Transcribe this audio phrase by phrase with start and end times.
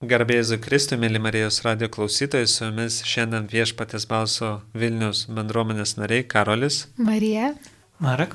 [0.00, 6.86] Garbėzu Kristui, mėly Marijos radio klausytojai, su jumis šiandien viešpatės balso Vilnius bendruomenės nariai Karolis.
[6.96, 7.50] Marija.
[8.00, 8.32] Marek.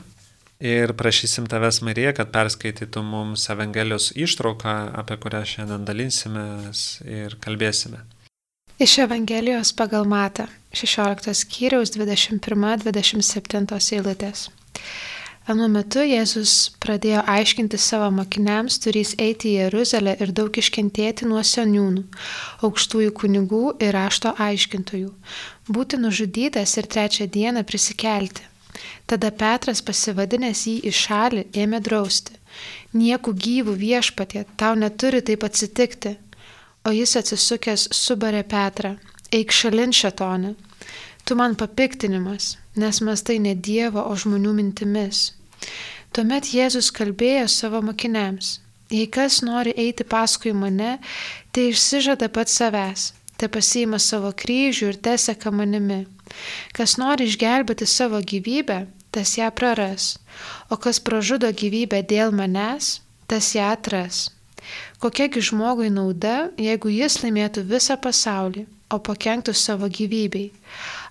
[0.61, 6.45] Ir prašysim tavęs, Marija, kad perskaitytų mums Evangelijos ištrauką, apie kurią šiandien dalinsime
[7.09, 8.05] ir kalbėsime.
[8.77, 14.53] Iš Evangelijos pagal Matą, 16 skyriaus 21-27 eilutės.
[15.45, 16.51] Anu metu Jėzus
[16.81, 22.01] pradėjo aiškinti savo mokiniams, turys eiti į Jeruzalę ir daug iškentėti nuo seniūnų,
[22.65, 25.11] aukštųjų kunigų ir rašto aiškintojų,
[25.69, 28.41] būti nužudytas ir trečią dieną prisikelti.
[29.05, 32.41] Tada Petras pasivadinęs jį į šalį ėmė drausti.
[32.97, 36.17] Nieku gyvų viešpatė, tau neturi taip atsitikti.
[36.85, 38.95] O jis atsisukęs subarė Petrą,
[39.29, 40.55] eik šalin šetonė.
[41.25, 45.34] Tu man papiktinimas, nes mastai ne Dievo, o žmonių mintimis.
[46.15, 48.59] Tuomet Jėzus kalbėjo savo mokiniams,
[48.91, 50.97] jei kas nori eiti paskui mane,
[51.51, 56.05] tai išsižada pat savęs, te pasiima savo kryžių ir teseka manimi.
[56.75, 60.15] Kas nori išgelbėti savo gyvybę, tas ją praras,
[60.69, 64.29] o kas pražudo gyvybę dėl manęs, tas ją atras.
[64.99, 70.51] Kokiagi žmogui nauda, jeigu jis laimėtų visą pasaulį, o pakenktų savo gyvybei?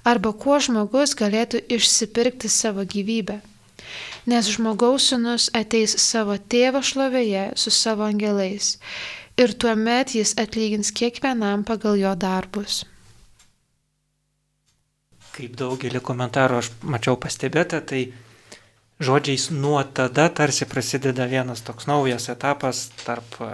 [0.05, 3.41] Arba kuo žmogus galėtų išsipirkti savo gyvybę?
[4.31, 8.77] Nes žmogaus sunus ateis savo tėvo šlovėje su savo angelais
[9.37, 12.85] ir tuomet jis atlygins kiekvienam pagal jo darbus.
[15.35, 18.05] Kaip daugelį komentarų aš mačiau pastebėta, tai
[19.03, 23.49] žodžiais nuo tada tarsi prasideda vienas toks naujas etapas tarp e,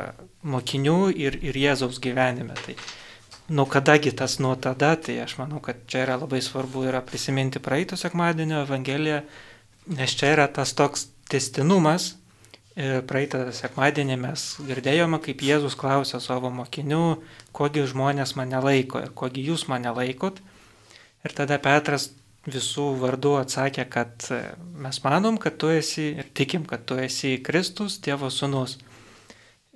[0.44, 2.58] mokinių ir, ir Jėzaus gyvenime.
[2.66, 2.76] Tai
[3.48, 7.62] nuo kadagi tas nuo tada, tai aš manau, kad čia yra labai svarbu yra prisiminti
[7.64, 9.22] praeito sekmadienio Evangeliją
[9.86, 12.14] nes čia yra tas toks testinumas.
[12.80, 17.18] Praeitą sekmadienį mes girdėjome, kaip Jėzus klausė savo mokinių,
[17.52, 20.38] kogi žmonės mane laiko ir kogi jūs mane laikot.
[21.26, 22.08] Ir tada Petras
[22.48, 24.28] visų vardų atsakė, kad
[24.80, 28.78] mes manom, kad tu esi ir tikim, kad tu esi Kristus, Dievo sūnus.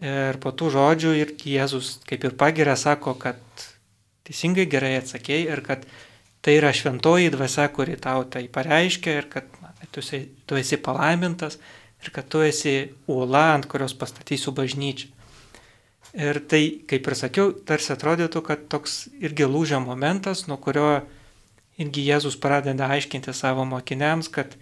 [0.00, 3.42] Ir po tų žodžių ir Jėzus kaip ir pagiria sako, kad
[4.24, 5.84] teisingai gerai atsakėjai ir kad
[6.44, 9.50] tai yra šventoji dvasia, kuri tau tai pareiškia ir kad
[9.94, 11.58] tu esi, tu esi palaimintas
[12.02, 12.74] ir kad tu esi
[13.08, 15.14] uola, ant kurios pastatysiu bažnyčią.
[16.14, 21.00] Ir tai, kaip ir sakiau, tarsi atrodytų, kad toks irgi lūžio momentas, nuo kurio
[21.80, 24.54] irgi Jėzus pradeda aiškinti savo mokiniams, kad,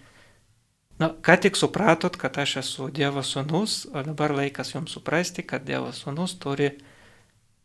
[0.97, 5.67] na, ką tik supratot, kad aš esu Dievo sūnus, o dabar laikas jums suprasti, kad
[5.67, 6.71] Dievo sūnus turi,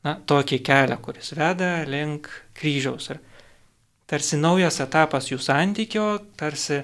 [0.05, 2.29] na, tokį kelią, kuris veda link
[2.61, 3.09] kryžiaus.
[3.15, 3.25] Ir
[4.11, 6.83] tarsi naujas etapas jų santykio, tarsi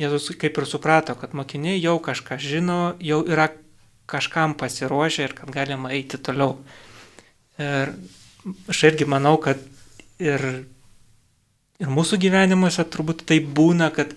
[0.00, 3.50] Jėzus kaip ir suprato, kad mokiniai jau kažką žino, jau yra
[4.10, 6.56] kažkam pasiruošę ir kad galima eiti toliau.
[7.60, 7.92] Ir
[8.72, 9.60] aš irgi manau, kad
[10.22, 10.44] ir,
[11.80, 14.14] ir mūsų gyvenimuose turbūt tai būna, kad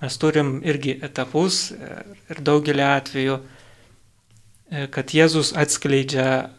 [0.00, 3.36] mes turim irgi etapus ir daugelį atvejų,
[4.92, 6.50] kad Jėzus atskleidžia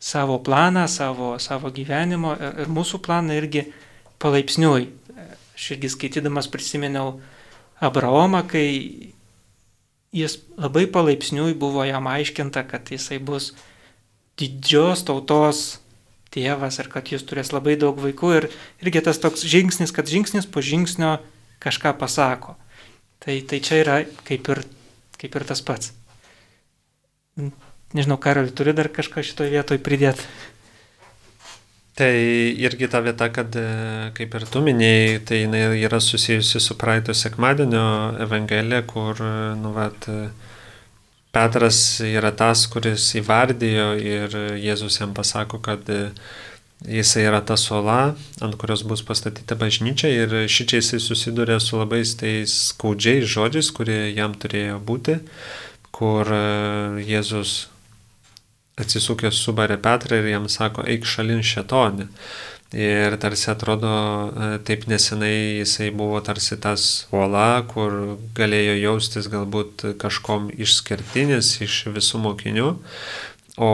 [0.00, 3.66] savo planą, savo, savo gyvenimo ir, ir mūsų planą irgi
[4.22, 4.88] palaipsniui.
[5.58, 7.18] Aš irgi skaitydamas prisiminiau,
[7.80, 9.12] Abraomą, kai
[10.12, 13.52] jis labai palaipsniui buvo jam aiškinta, kad jisai bus
[14.40, 15.80] didžios tautos
[16.34, 18.48] tėvas ir kad jis turės labai daug vaikų ir
[18.84, 21.18] irgi tas toks žingsnis, kad žingsnis po žingsnio
[21.62, 22.56] kažką pasako.
[23.20, 23.96] Tai, tai čia yra
[24.28, 24.62] kaip ir,
[25.20, 25.92] kaip ir tas pats.
[27.90, 30.24] Nežinau, Karoli, turi dar kažką šitoje vietoje pridėti?
[32.00, 32.16] Tai
[32.56, 33.62] irgi ta vieta, kad e,
[34.16, 37.82] kaip ir tu minėjai, tai jinai yra susijusi su praeito sekmadienio
[38.24, 40.30] evangelija, kur, e, nu, vat, e,
[41.30, 45.84] Petras yra tas, kuris įvardijo ir Jėzus jam pasako, kad
[46.88, 52.00] jisai yra ta sola, ant kurios bus pastatyta bažnyčia ir šičia jisai susiduria su labai
[52.22, 55.20] tais skaudžiais žodžiais, kurie jam turėjo būti,
[55.94, 56.32] kur
[57.04, 57.69] Jėzus
[58.82, 62.08] atsisukęs subarė Petrą ir jam sako, eik šalin šetonį.
[62.70, 69.88] Ir tarsi atrodo, e, taip nesenai jisai buvo tarsi tas uola, kur galėjo jaustis galbūt
[69.98, 72.68] kažkom išskirtinis iš visų mokinių.
[73.58, 73.72] O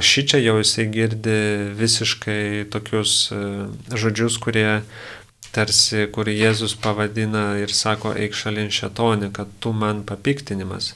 [0.00, 1.36] šį čia jau jisai girdi
[1.76, 3.42] visiškai tokius e,
[3.92, 4.80] žodžius, kurie
[5.52, 10.94] tarsi, kur Jėzus pavadina ir sako, eik šalin šetonį, kad tu man papiktinimas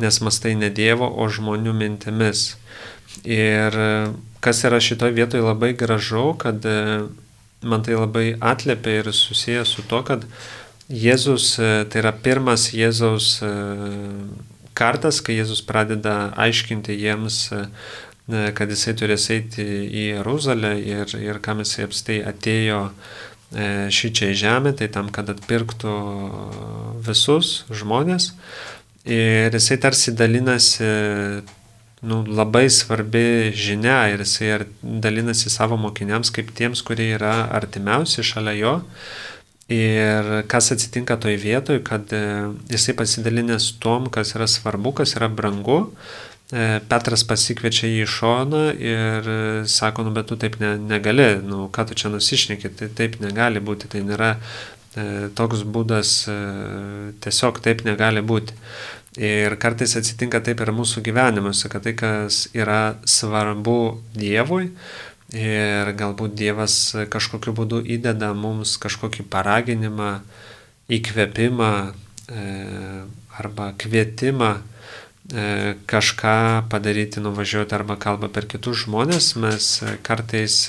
[0.00, 2.54] nes mastai ne Dievo, o žmonių mintimis.
[3.24, 3.90] Ir e,
[4.40, 7.02] kas yra šitoje vietoje labai gražu, kad e,
[7.62, 10.26] man tai labai atlėpia ir susijęs su to, kad
[10.90, 13.38] Jėzus, e, tai yra pirmas Jėzaus
[14.74, 17.50] kartas, kai Jėzus pradeda aiškinti jiems
[18.54, 22.84] kad jisai turės eiti į Jeruzalę ir, ir kam jisai apstai atėjo
[23.90, 25.94] šį čia į žemę, tai tam, kad atpirktų
[27.02, 28.30] visus žmonės.
[29.10, 30.86] Ir jisai tarsi dalinasi
[32.02, 38.56] nu, labai svarbi žinia ir jisai dalinasi savo mokiniams kaip tiems, kurie yra artimiausi šalia
[38.60, 38.76] jo.
[39.70, 42.22] Ir kas atsitinka toj vietoj, kad e,
[42.72, 45.84] jisai pasidalinęs tom, kas yra svarbu, kas yra brangu,
[46.50, 49.38] e, Petras pasikviečia jį į šoną ir e,
[49.70, 53.62] sako, nu bet tu taip ne, negali, nu ką tu čia nusišneki, tai taip negali
[53.62, 54.36] būti, tai nėra
[55.38, 56.24] toks būdas,
[57.22, 58.56] tiesiog taip negali būti.
[59.18, 64.68] Ir kartais atsitinka taip ir mūsų gyvenimuose, kad tai, kas yra svarbu Dievui,
[65.34, 66.76] ir galbūt Dievas
[67.10, 70.12] kažkokiu būdu įdeda mums kažkokį paraginimą,
[70.90, 72.44] įkvėpimą e,
[73.38, 79.72] arba kvietimą e, kažką padaryti, nuvažiuoti arba kalba per kitus žmonės, mes
[80.06, 80.68] kartais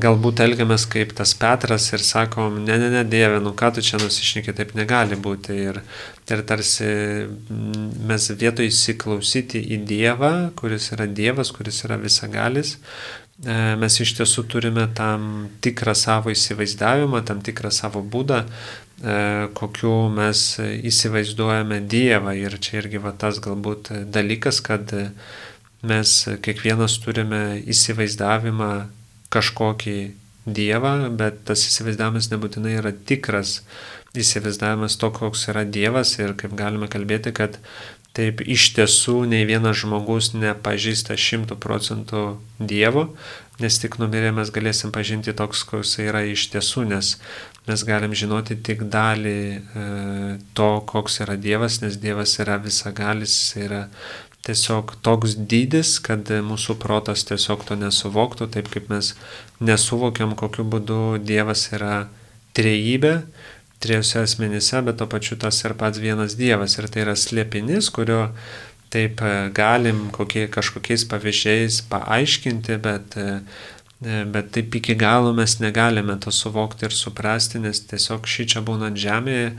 [0.00, 3.98] galbūt elgiamės kaip tas Petras ir sakom, ne, ne, ne, Dieve, nu ką tu čia
[4.02, 5.56] nusišneki, taip negali būti.
[5.70, 5.80] Ir,
[6.30, 6.86] ir tarsi
[7.26, 12.76] mm, mes vietoj įsiklausyti į Dievą, kuris yra Dievas, kuris yra visagalis,
[13.44, 19.16] e, mes iš tiesų turime tam tikrą savo įsivaizdavimą, tam tikrą savo būdą, e,
[19.58, 22.34] kokiu mes įsivaizduojame Dievą.
[22.40, 24.92] Ir čia irgi va tas galbūt dalykas, kad
[25.84, 28.74] mes kiekvienas turime įsivaizdavimą
[29.34, 29.98] kažkokį
[30.44, 33.62] Dievą, bet tas įsivaizdavimas nebūtinai yra tikras.
[34.12, 37.56] Įsivaizdavimas to, koks yra Dievas ir kaip galime kalbėti, kad
[38.14, 42.26] taip iš tiesų nei vienas žmogus nepažįsta šimtų procentų
[42.60, 43.08] Dievo,
[43.58, 47.14] nes tik numirę mes galėsim pažinti toks, koks yra iš tiesų, nes
[47.66, 49.84] mes galim žinoti tik dalį e,
[50.54, 53.86] to, koks yra Dievas, nes Dievas yra visagalis, yra
[54.44, 59.14] tiesiog toks dydis, kad mūsų protas tiesiog to nesuvoktų, taip kaip mes
[59.64, 62.06] nesuvokiam, kokiu būdu Dievas yra
[62.56, 63.14] trejybė,
[63.84, 66.76] trijose asmenyse, bet to pačiu tas ir pats vienas Dievas.
[66.78, 68.28] Ir tai yra slėpinis, kurio
[68.94, 73.40] taip e, galim kokie, kažkokiais pavyzdžiais paaiškinti, bet, e,
[74.04, 78.64] e, bet taip iki galo mes negalime to suvokti ir suprasti, nes tiesiog šį čia
[78.64, 79.52] būnant žemėje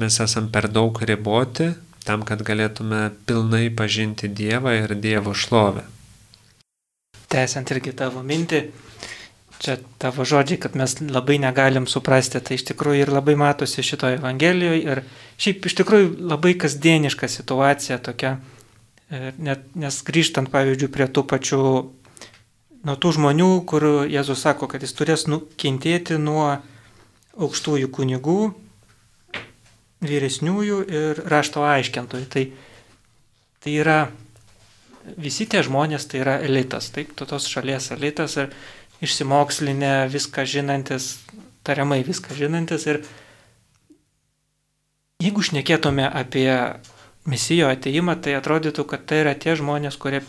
[0.00, 1.70] mes esam per daug riboti
[2.06, 5.84] tam, kad galėtume pilnai pažinti Dievą ir Dievo šlovę.
[7.32, 8.62] Tęsiant irgi tavo mintį,
[9.62, 14.18] čia tavo žodžiai, kad mes labai negalim suprasti, tai iš tikrųjų ir labai matosi šitoje
[14.18, 15.02] Evangelijoje ir
[15.40, 18.36] šiaip iš tikrųjų labai kasdieniška situacija tokia,
[19.38, 21.62] net, nes grįžtant pavyzdžiui prie tų pačių,
[22.82, 26.58] nuo tų žmonių, kur Jėzus sako, kad jis turės nukentėti nuo
[27.38, 28.40] aukštųjų kunigų,
[30.02, 32.28] vyresniųjų ir rašto aiškintojų.
[32.32, 32.44] Tai,
[33.62, 33.98] tai yra
[35.18, 38.52] visi tie žmonės, tai yra elitas, taip, tos šalies elitas ir
[39.02, 41.16] išsimokslinę viską žinantis,
[41.66, 42.86] tariamai viską žinantis.
[42.90, 43.02] Ir
[45.22, 46.50] jeigu šnekėtume apie
[47.26, 50.22] misijo ateimą, tai atrodytų, kad tai yra tie žmonės, kurie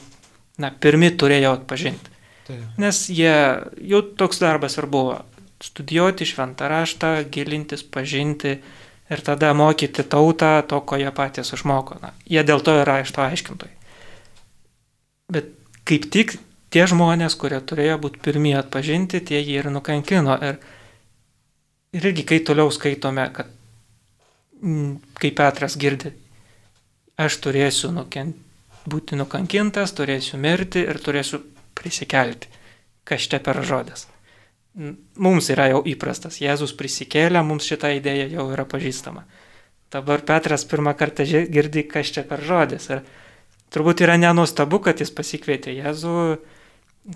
[0.62, 2.14] na, pirmi turėjo atpažinti.
[2.48, 2.58] Tai.
[2.82, 3.34] Nes jie,
[3.88, 5.22] jau toks darbas ir buvo-
[5.68, 8.60] studijuoti šventą raštą, gilintis, pažinti,
[9.12, 12.00] ir tada mokyti tautą to, ko jie patys išmoko.
[12.02, 13.76] Na, jie dėl to yra iš to aiškintojai.
[15.34, 15.52] Bet
[15.88, 16.38] kaip tik
[16.74, 20.38] tie žmonės, kurie turėjo būti pirmieji atpažinti, tie jį ir nukankino.
[20.50, 20.60] Ir,
[21.94, 23.52] ir irgi, kai toliau skaitome, kad
[25.20, 26.14] kaip Petras girdi,
[27.20, 28.40] aš turėsiu nukent,
[28.90, 31.42] būti nukankintas, turėsiu mirti ir turėsiu
[31.76, 32.50] prisikelti.
[33.04, 34.08] Kas čia per žodis?
[34.74, 36.40] Mums yra jau įprastas.
[36.42, 39.26] Jėzus prisikėlė, mums šita idėja jau yra pažįstama.
[39.94, 42.90] Dabar Petras pirmą kartą girdi, kas čia per žodis.
[42.90, 43.04] Ir
[43.74, 46.16] turbūt yra nenustabu, kad jis pasikvietė Jėzų,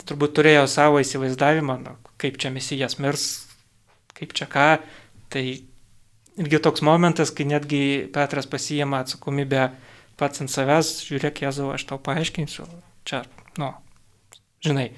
[0.05, 3.25] turbūt turėjo savo įsivaizdavimą, nu, kaip čia misijas mirs,
[4.17, 4.69] kaip čia ką.
[5.33, 5.43] Tai
[6.37, 7.81] irgi toks momentas, kai netgi
[8.13, 9.71] Petras pasijama atsakomybę
[10.17, 12.69] pats ant savęs, žiūrėk Jėzau, aš tau paaiškinsiu,
[13.09, 13.23] čia,
[13.57, 13.73] nu,
[14.65, 14.91] žinai.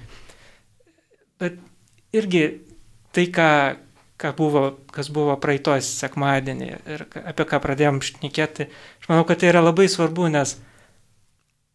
[1.40, 1.56] Bet
[2.16, 2.44] irgi
[3.14, 3.50] tai, ką,
[4.20, 4.64] ką buvo,
[4.94, 8.68] kas buvo praeitos sekmadienį ir apie ką pradėjom šnekėti,
[9.00, 10.56] aš manau, kad tai yra labai svarbu, nes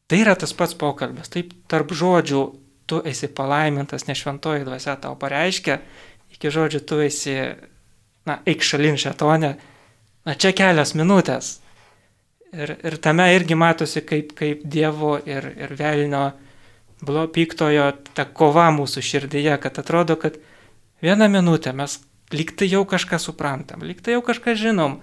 [0.10, 1.32] tai yra tas pats pokalbis.
[1.34, 2.44] Taip, tarp žodžių
[2.86, 5.80] tu esi palaimintas, nes šventoji dvasia tau pareiškia,
[6.36, 7.36] iki žodžių tu esi,
[8.30, 9.56] na, eik šalin šetonė,
[10.26, 11.60] na, čia kelias minutės.
[12.56, 16.30] Ir, ir tame irgi matosi, kaip, kaip Dievo ir, ir Velnio
[17.06, 20.40] blo piktojo ta kova mūsų širdyje, kad atrodo, kad
[21.06, 22.00] vieną minutę mes
[22.34, 25.00] liktai jau kažką suprantam, liktai jau kažką žinom,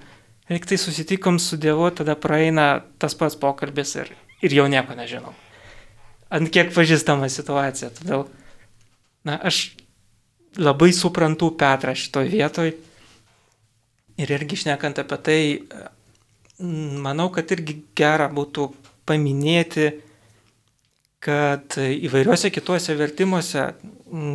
[0.51, 5.35] liktai susitikom su Dievu, tada praeina tas pats pokalbis ir, ir jau nieko nežinom.
[6.33, 7.91] ant kiek pažįstama situacija.
[7.93, 8.25] Todėl,
[9.29, 9.75] na, aš
[10.57, 12.77] labai suprantu Petrą šitoje vietoje.
[14.21, 15.41] Ir irgi šnekant apie tai,
[17.05, 18.69] manau, kad irgi gera būtų
[19.09, 19.91] paminėti,
[21.23, 23.69] kad įvairiuose kituose vertimuose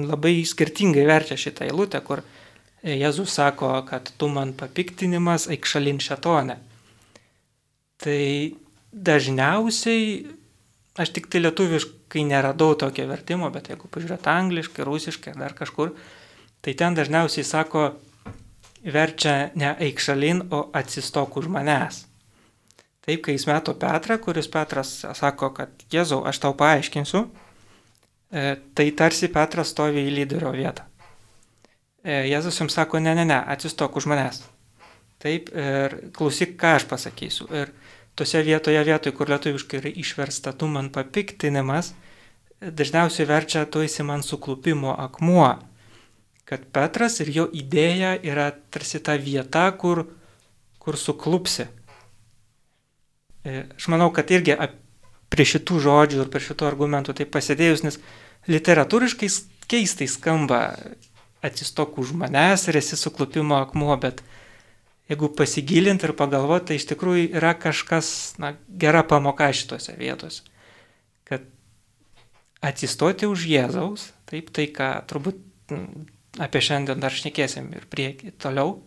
[0.08, 2.24] labai skirtingai verčia šitą eilutę, kur
[2.88, 6.56] Jėzus sako, kad tu man papiktinimas, eik šalin šetonę.
[8.00, 8.22] Tai
[8.94, 10.28] dažniausiai,
[11.02, 15.96] aš tik tai lietuviškai neradau tokio vertimo, bet jeigu pažiūrėt angliškai, rusiškai ar dar kažkur,
[16.64, 17.90] tai ten dažniausiai sako,
[18.86, 22.06] verčia ne eik šalin, o atsistok už manęs.
[23.08, 28.42] Taip, kai jis meto Petrą, kuris Petras sako, kad Jėzau, aš tau paaiškinsiu, e,
[28.76, 30.84] tai tarsi Petras stovi į lyderio vietą.
[32.04, 34.42] E, Jėzus jums sako, ne, ne, ne, atsistok už manęs.
[35.24, 37.48] Taip, ir klausyk, ką aš pasakysiu.
[37.56, 37.72] Ir
[38.20, 41.94] tose vietoje, vietoje, kur lietuviškai yra išversta, tu man papiktinimas,
[42.60, 45.48] dažniausiai verčia, tu esi man suklupimo akmuo.
[46.48, 50.10] Kad Petras ir jo idėja yra tarsi ta vieta, kur,
[50.80, 51.70] kur suklupsi.
[53.48, 54.58] E, aš manau, kad irgi
[55.32, 58.00] prie šitų žodžių ir prie šitų argumentų tai pasidėjus, nes
[58.52, 59.30] literatūriškai
[59.72, 60.62] keistai skamba
[61.46, 64.24] atsistok už manęs ir esi suklupimo akmuo, bet
[65.08, 68.10] jeigu pasigilint ir pagalvoti, tai iš tikrųjų yra kažkas,
[68.42, 70.44] na, gera pamoka šitose vietose.
[71.28, 71.48] Kad
[72.64, 75.40] atsistoti už Jėzaus, taip tai, ką turbūt
[76.44, 78.82] apie šiandien dar šnekėsim ir prieki toliau.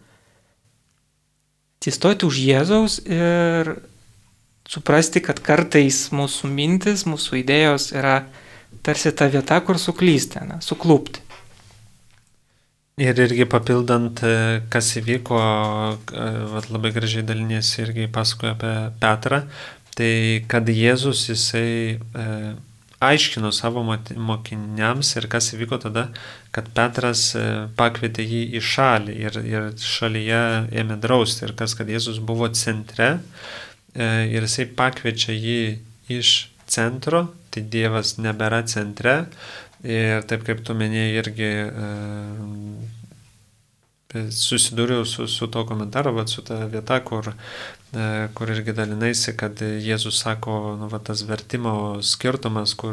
[1.81, 3.73] Atsistoti už Jėzaus ir
[4.71, 8.21] suprasti, kad kartais mūsų mintis, mūsų idėjos yra
[8.87, 11.27] tarsi ta vieta, kur suklysti, na, suklūpti.
[13.01, 15.41] Ir irgi papildant, e, kas įvyko,
[16.13, 19.39] e, vat, labai gražiai dalinėsi irgi pasakoja apie Petrą,
[19.97, 22.27] tai kad Jėzus jisai e,
[23.01, 26.11] aiškino savo mokiniams ir kas įvyko tada,
[26.53, 27.45] kad Petras e,
[27.79, 30.43] pakvietė jį į šalį ir, ir šalyje
[30.83, 33.15] ėmė drausti ir kas, kad Jėzus buvo centre
[33.97, 35.61] ir jisai pakviečia jį
[36.11, 36.35] iš
[36.71, 39.25] centro, tai Dievas nebėra centre,
[39.81, 41.85] Ir taip kaip tu minėjai irgi e,
[44.37, 47.31] susidūriau su, su to komentaru, bet su ta vieta, kur,
[47.97, 52.93] e, kur irgi dalinaisi, kad Jėzus sako, nu, va, tas vertimo skirtumas, kur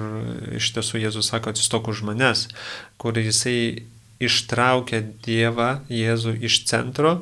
[0.55, 2.47] iš tiesų Jėzus sako, atsistok už manęs,
[2.95, 3.83] kur jisai
[4.23, 7.17] ištraukia Dievą, Jėzų iš centro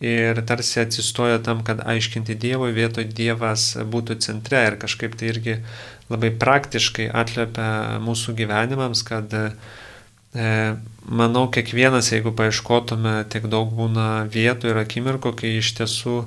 [0.00, 5.56] ir tarsi atsistoja tam, kad aiškinti Dievui, vietoj Dievas būtų centre ir kažkaip tai irgi
[6.12, 9.46] labai praktiškai atliepia mūsų gyvenimams, kad e,
[11.08, 16.18] manau, kiekvienas, jeigu paieškotume, tiek daug būna vietų ir akimirkų, kai iš tiesų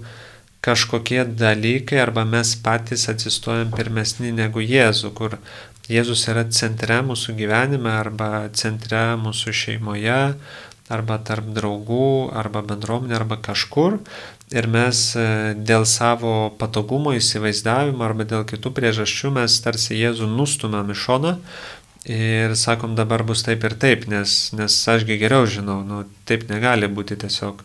[0.65, 5.37] kažkokie dalykai arba mes patys atsistojam pirmesni negu Jėzų, kur
[5.89, 10.19] Jėzus yra centre mūsų gyvenime arba centre mūsų šeimoje,
[10.89, 13.99] arba tarp draugų, arba bendruomenė, arba kažkur.
[14.49, 20.89] Ir mes e, dėl savo patogumo įsivaizdavimo arba dėl kitų priežasčių mes tarsi Jėzų nustumėm
[20.89, 21.35] į šoną
[22.09, 26.89] ir sakom dabar bus taip ir taip, nes, nes ašgi geriau žinau, nu, taip negali
[26.89, 27.61] būti tiesiog.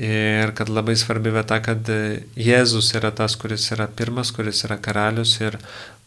[0.00, 1.88] Ir kad labai svarbi vieta, kad
[2.38, 5.58] Jėzus yra tas, kuris yra pirmas, kuris yra karalius ir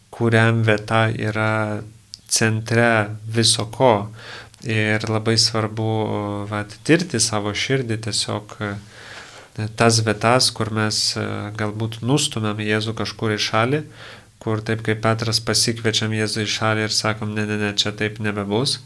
[0.10, 1.84] kuriam vieta yra
[2.32, 2.90] centre
[3.28, 4.10] viso ko.
[4.66, 5.88] Ir labai svarbu
[6.50, 8.70] vat, tirti savo širdį, tiesiog e,
[9.78, 11.26] tas vietas, kur mes e,
[11.60, 13.82] galbūt nustumėm Jėzų kažkur į šalį,
[14.42, 18.18] kur taip kaip Petras pasikviečiam Jėzų į šalį ir sakom, ne, ne, ne, čia taip
[18.26, 18.80] nebebus,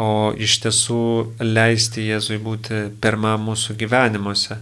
[0.00, 1.02] o iš tiesų
[1.44, 4.56] leisti Jėzui būti pirmą mūsų gyvenimuose.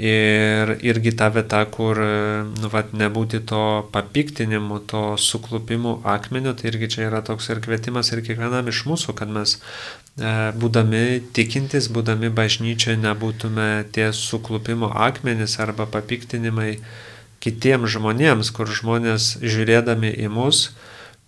[0.00, 6.88] Ir irgi ta vieta, kur nu, vat, nebūti to papiktinimu, to suklupimų akmeniu, tai irgi
[6.94, 12.32] čia yra toks ir kvietimas ir kiekvienam iš mūsų, kad mes e, būdami tikintis, būdami
[12.32, 16.78] bažnyčioje, nebūtume tie suklupimo akmenys arba papiktinimai
[17.44, 20.70] kitiems žmonėms, kur žmonės žiūrėdami į mus,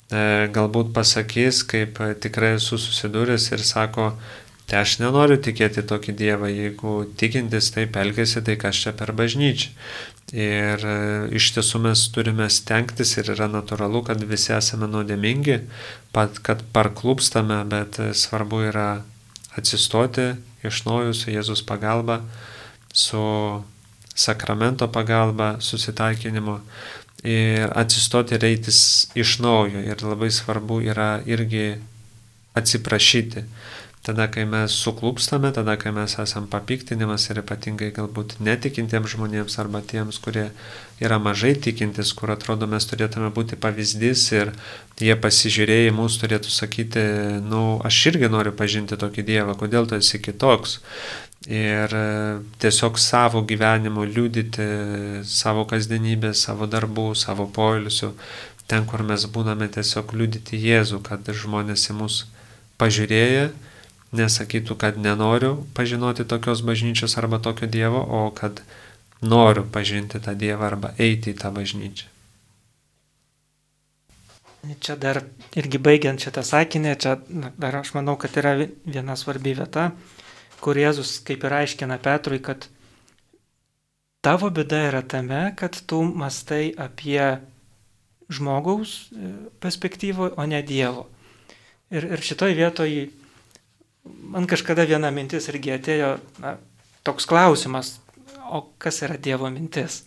[0.09, 4.15] e, galbūt pasakys, kaip tikrai esu susidūręs ir sako,
[4.65, 9.75] Tai aš nenoriu tikėti tokį Dievą, jeigu tikintis taip elgesi, tai kas čia per bažnyčią.
[10.35, 10.95] Ir e,
[11.37, 15.59] iš tiesų mes turime stengtis ir yra natūralu, kad visi esame nuodėmingi,
[16.17, 18.89] pat kad parklūpstame, bet svarbu yra
[19.55, 20.33] atsistoti
[20.65, 22.23] iš naujo su Jėzus pagalba,
[22.89, 23.21] su
[24.17, 26.57] sakramento pagalba, susitaikinimu
[27.29, 28.81] ir atsistoti ir eitis
[29.15, 29.85] iš naujo.
[29.85, 31.75] Ir labai svarbu yra irgi
[32.57, 33.45] atsiprašyti
[34.05, 39.81] tada, kai mes suklūpstame, tada, kai mes esam papiktinimas ir ypatingai galbūt netikintiems žmonėms arba
[39.81, 40.51] tiems, kurie
[41.01, 44.53] yra mažai tikintis, kur atrodo mes turėtume būti pavyzdys ir
[45.01, 47.05] jie pasižiūrėję į mus turėtų sakyti,
[47.49, 50.79] nu, aš irgi noriu pažinti tokį Dievą, kodėl tu esi kitoks.
[51.49, 52.07] Ir e,
[52.61, 54.69] tiesiog savo gyvenimu liūdyti
[55.29, 58.15] savo kasdienybę, savo darbų, savo poilsių,
[58.69, 62.25] ten, kur mes būname, tiesiog liūdyti Jėzų, kad žmonės į mus
[62.81, 63.53] pažiūrėję
[64.17, 68.63] nesakytų, kad nenoriu pažinoti tokios bažnyčios arba tokio Dievo, o kad
[69.23, 72.11] noriu pažinti tą Dievą arba eiti į tą bažnyčią.
[74.81, 75.21] Čia dar
[75.61, 77.19] irgi baigiant šitą sakinį, čia
[77.61, 79.91] dar aš manau, kad yra viena svarbi vieta,
[80.65, 82.69] kur Jėzus kaip ir aiškina Petrui, kad
[84.25, 87.21] tavo bėda yra tame, kad tu mastai apie
[88.33, 89.13] žmogaus
[89.61, 91.11] perspektyvą, o ne Dievo.
[91.93, 92.97] Ir, ir šitoj vietoj
[94.35, 96.57] man kažkada viena mintis irgi atėjo, na,
[97.07, 97.99] toks klausimas,
[98.51, 100.03] o kas yra Dievo mintis?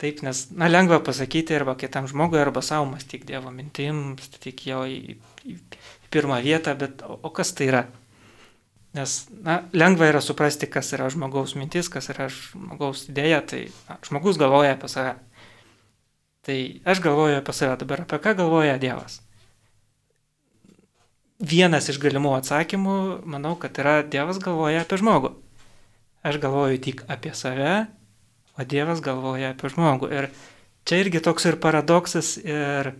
[0.00, 4.84] Taip, nes, na, lengva pasakyti arba kitam žmogui, arba savo mąstyk Dievo mintim, statyk jo
[4.88, 7.82] į, į, į pirmą vietą, bet o, o kas tai yra?
[8.96, 13.98] Nes, na, lengva yra suprasti, kas yra žmogaus mintis, kas yra žmogaus idėja, tai na,
[14.06, 15.18] žmogus galvoja apie save.
[16.46, 19.20] Tai aš galvoju apie save dabar, apie ką galvoja Dievas
[21.40, 22.96] vienas iš galimų atsakymų,
[23.28, 25.32] manau, kad yra Dievas galvoja apie žmogų.
[26.26, 27.86] Aš galvoju tik apie save,
[28.60, 30.10] o Dievas galvoja apie žmogų.
[30.12, 30.28] Ir
[30.84, 32.92] čia irgi toks ir paradoksas ir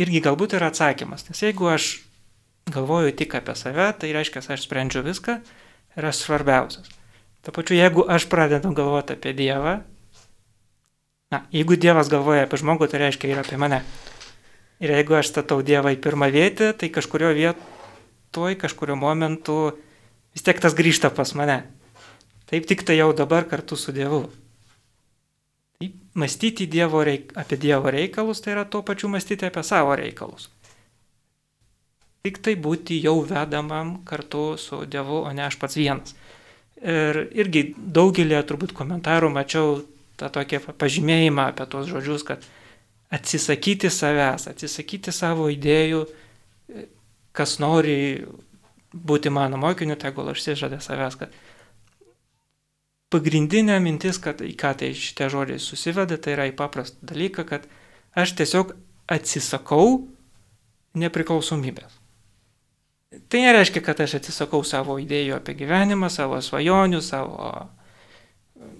[0.00, 1.26] irgi galbūt yra atsakymas.
[1.28, 1.92] Nes jeigu aš
[2.72, 5.38] galvoju tik apie save, tai reiškia, aš sprendžiu viską
[5.98, 6.88] ir aš svarbiausias.
[7.42, 9.82] Ta pačiu, jeigu aš pradedu galvoti apie Dievą,
[11.34, 13.82] na, jeigu Dievas galvoja apie žmogų, tai reiškia ir apie mane.
[14.82, 19.76] Ir jeigu aš statau Dievą į pirmą vietą, tai kažkurio vietoj, kažkurio momentu
[20.34, 21.60] vis tiek tas grįžta pas mane.
[22.50, 24.24] Taip tik tai jau dabar kartu su Dievu.
[25.78, 30.50] Taip, mąstyti dievo reik, apie Dievo reikalus, tai yra tuo pačiu mąstyti apie savo reikalus.
[32.22, 36.16] Tik tai būti jau vedamam kartu su Dievu, o ne aš pats vienas.
[36.82, 39.78] Ir irgi daugelį turbūt komentarų mačiau
[40.18, 42.46] tą tokį pažymėjimą apie tuos žodžius, kad
[43.12, 46.04] atsisakyti savęs, atsisakyti savo idėjų,
[47.36, 48.24] kas nori
[48.92, 51.34] būti mano mokiniu, tegul išsižada savęs, kad
[53.12, 57.68] pagrindinė mintis, kad į ką tai šitie žodžiai susiveda, tai yra į paprastą dalyką, kad
[58.16, 58.72] aš tiesiog
[59.12, 60.06] atsisakau
[60.96, 61.98] nepriklausomybės.
[63.28, 67.50] Tai nereiškia, kad aš atsisakau savo idėjų apie gyvenimą, savo svajonių, savo,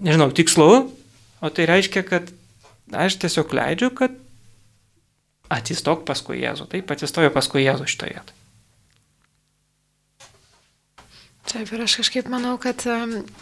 [0.00, 0.70] nežinau, tikslų,
[1.44, 2.32] o tai reiškia, kad
[2.92, 4.14] aš tiesiog leidžiu, kad
[5.52, 6.68] atsistok paskui Jėzų.
[6.72, 8.41] Taip, atsistoju paskui Jėzų šitoje vietoje.
[11.42, 12.84] Taip, ir aš kažkaip manau, kad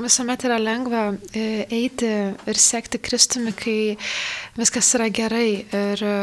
[0.01, 1.03] visuomet yra lengva
[1.37, 2.09] e, eiti
[2.49, 3.99] ir sekti Kristumi, kai
[4.57, 5.67] viskas yra gerai.
[5.69, 6.15] Ir e,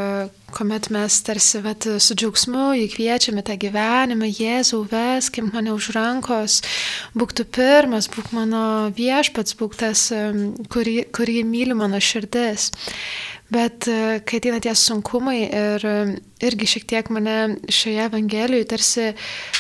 [0.58, 6.64] kuomet mes tarsi vat, su džiaugsmu įkviečiame tą gyvenimą, Jėzau, veskim mane už rankos,
[7.14, 10.08] būk tu pirmas, būk mano viešpats, būk tas,
[10.74, 12.72] kurį, kurį myli mano širdis.
[13.48, 15.96] Bet e, kai ateina tie sunkumai ir e,
[16.44, 17.38] irgi šiek tiek mane
[17.72, 19.06] šioje Evangelijoje tarsi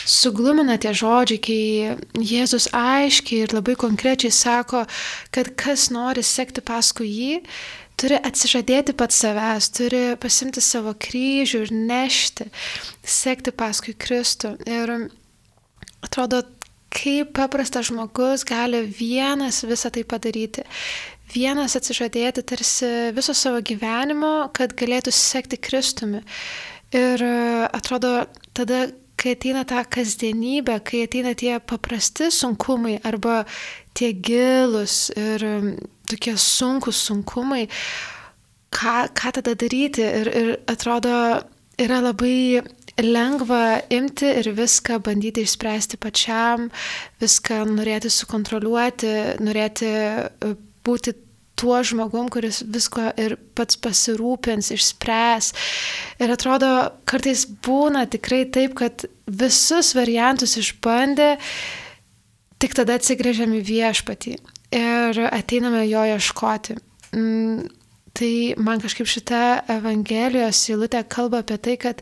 [0.04, 4.84] suglumina tie žodžiai, kai Jėzus aiškiai ir labai konkrečiai sako,
[5.32, 7.32] kad kas nori sekti paskui jį,
[7.98, 12.50] turi atsižadėti pats savęs, turi pasimti savo kryžių ir nešti,
[13.08, 14.58] sekti paskui Kristų.
[14.68, 14.94] Ir
[16.04, 16.44] atrodo,
[16.92, 20.68] kaip paprastas žmogus gali vienas visą tai padaryti
[21.34, 26.24] vienas atsižadėti tarsi viso savo gyvenimo, kad galėtų sekti Kristumi.
[26.96, 28.88] Ir e, atrodo, tada,
[29.20, 33.42] kai ateina ta kasdienybė, kai ateina tie paprasti sunkumai arba
[33.98, 35.44] tie gilus ir
[36.08, 37.66] tokie sunkus sunkumai,
[38.72, 40.06] ką, ką tada daryti.
[40.06, 41.18] Ir, ir atrodo,
[41.82, 42.62] yra labai
[42.98, 46.70] lengva imti ir viską bandyti išspręsti pačiam,
[47.22, 49.14] viską norėti sukontroliuoti,
[49.44, 50.56] norėti e,
[50.88, 51.14] būti
[51.58, 55.52] tuo žmogum, kuris visko ir pats pasirūpins, išspręs.
[56.22, 56.70] Ir atrodo,
[57.10, 61.36] kartais būna tikrai taip, kad visus variantus išbandė,
[62.62, 64.38] tik tada atsigrėžiam į viešpatį
[64.78, 66.78] ir ateiname jo ieškoti.
[67.16, 67.68] Mm,
[68.18, 69.44] tai man kažkaip šita
[69.78, 72.02] Evangelijos eilutė kalba apie tai, kad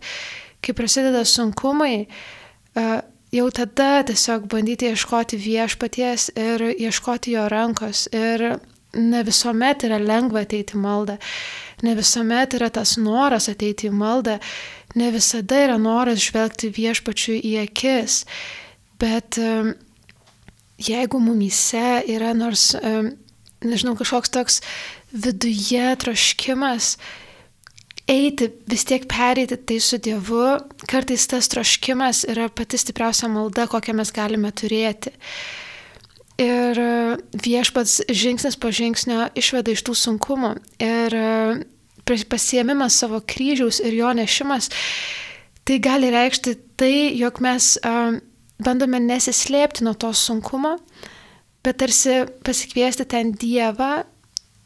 [0.64, 2.86] kai prasideda sunkumai, e,
[3.36, 8.08] jau tada tiesiog bandyti ieškoti viešpaties ir ieškoti jo rankos.
[8.16, 8.56] Ir
[8.96, 11.18] ne visuomet yra lengva ateiti į maldą,
[11.84, 14.40] ne visuomet yra tas noras ateiti į maldą,
[14.96, 18.24] ne visada yra noras žvelgti viešpačiui į akis,
[19.02, 19.40] bet
[20.80, 22.72] jeigu mumyse yra nors,
[23.66, 24.62] nežinau, kažkoks toks
[25.16, 26.96] viduje troškimas,
[28.12, 30.58] eiti, vis tiek pereiti tai su Dievu,
[30.90, 35.14] kartais tas troškimas yra pati stipriausia malda, kokią mes galime turėti.
[36.42, 36.80] Ir
[37.32, 40.52] viešpats žingsnis po žingsnio išveda iš tų sunkumų.
[40.84, 41.16] Ir
[42.06, 44.68] pasiemimas savo kryžiaus ir jo nešimas,
[45.66, 48.20] tai gali reikšti tai, jog mes uh,
[48.62, 50.76] bandome nesislėpti nuo to sunkumo,
[51.66, 54.06] bet tarsi pasikviesti ten Dievą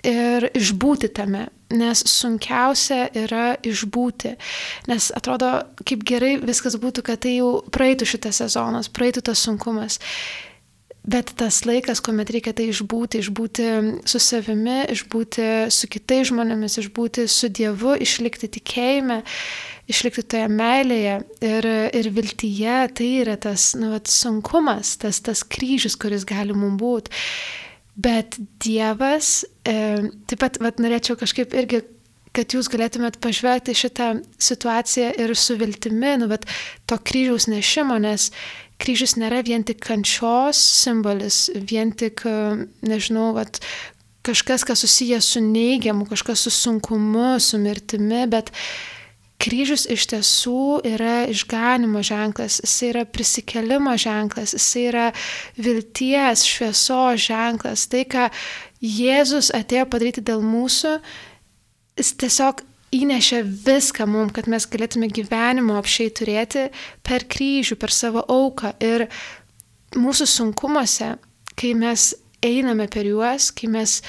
[0.06, 4.36] ir išbūti tame, nes sunkiausia yra išbūti,
[4.90, 5.52] nes atrodo,
[5.86, 10.00] kaip gerai viskas būtų, kad tai jau praeitų šitas sezonas, praeitų tas sunkumas.
[11.10, 13.68] Bet tas laikas, kuomet reikia tai išbūti, išbūti
[14.10, 19.22] su savimi, išbūti su kitais žmonėmis, išbūti su Dievu, išlikti tikėjime,
[19.90, 21.16] išlikti toje meilėje
[21.50, 26.78] ir, ir viltyje, tai yra tas nu, vat, sunkumas, tas, tas kryžius, kuris gali mums
[26.82, 27.16] būti.
[28.00, 29.80] Bet Dievas, e,
[30.30, 31.82] taip pat vat, norėčiau kažkaip irgi
[32.36, 36.46] kad jūs galėtumėt pažvelgti šitą situaciją ir su viltimi, nu, bet
[36.86, 38.30] to kryžiaus nešimo, nes
[38.80, 42.24] kryžius nėra vien tik kančios simbolis, vien tik,
[42.86, 43.60] nežinau, vat,
[44.26, 48.52] kažkas, kas susijęs su neigiamu, kažkas su sunkumu, su mirtimi, bet
[49.40, 55.10] kryžius iš tiesų yra išganimo ženklas, jis yra prisikelimo ženklas, jis yra
[55.58, 57.88] vilties, šviesos ženklas.
[57.92, 58.28] Tai, ką
[58.84, 60.98] Jėzus atėjo padaryti dėl mūsų,
[62.00, 62.64] jis tiesiog
[62.96, 66.68] įnešė viską mums, kad mes galėtume gyvenimo apšiai turėti
[67.06, 68.74] per kryžių, per savo auką.
[68.82, 69.08] Ir
[69.98, 71.14] mūsų sunkumuose,
[71.60, 72.14] kai mes
[72.46, 74.00] einame per juos, kai mes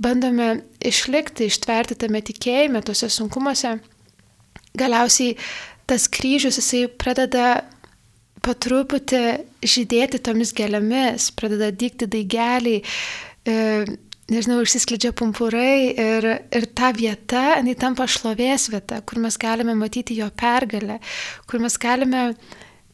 [0.00, 3.76] bandome išlikti, ištverti tame tikėjime, tuose sunkumuose,
[4.76, 5.36] galiausiai
[5.88, 7.62] tas kryžius jisai pradeda
[8.44, 9.22] po truputį
[9.66, 12.82] žydėti tomis gėlėmis, pradeda dykti daigeliai,
[13.46, 13.56] e,
[14.32, 20.18] nežinau, išsiskleidžia pumpurai ir, ir ta vieta, jinai tampa šlovės vieta, kur mes galime matyti
[20.18, 20.98] jo pergalę,
[21.46, 22.28] kur mes galime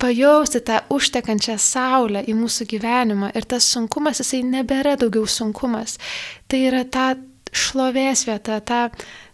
[0.03, 5.99] pajausti tą užtekančią saulę į mūsų gyvenimą ir tas sunkumas, jisai nebėra daugiau sunkumas.
[6.51, 7.13] Tai yra ta
[7.53, 8.89] šlovės vieta, ta,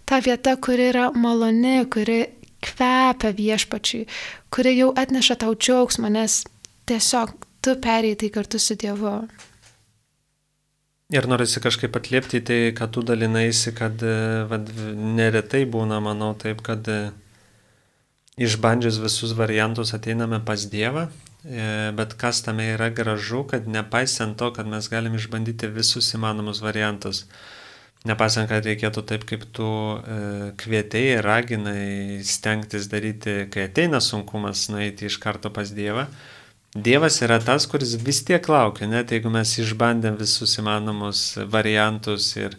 [0.05, 2.21] ta vieta, kuri yra maloni, kuri
[2.65, 4.07] kvepia viešpačiui,
[4.53, 6.43] kuri jau atneša tau džiaugsmą, nes
[6.91, 9.21] tiesiog tu perėjai kartu su Dievu.
[11.09, 14.17] Ir norisi kažkaip atliepti tai, kad tu dalinaisi, kad e,
[14.51, 14.69] vad,
[15.17, 16.99] neretai būna, manau, taip, kad e,
[18.45, 24.51] išbandžius visus variantus ateiname pas Dievą, e, bet kas tame yra gražu, kad nepaisant to,
[24.53, 27.25] kad mes galim išbandyti visus įmanomus variantus,
[28.05, 29.73] nepaisant, kad reikėtų taip, kaip tu
[30.61, 36.05] kvietėjai, raginai stengtis daryti, kai ateina sunkumas, nueiti iš karto pas Dievą,
[36.77, 42.59] Dievas yra tas, kuris vis tiek laukia, net jeigu mes išbandėm visus įmanomus variantus ir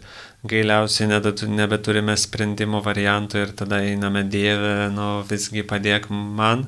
[0.50, 6.66] gailiausiai nebeturime sprendimo variantų ir tada einame Dievę, nu visgi padėk man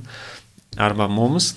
[0.79, 1.57] arba mums.